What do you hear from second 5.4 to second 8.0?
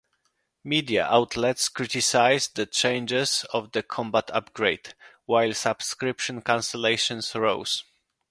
subscription cancellations rose.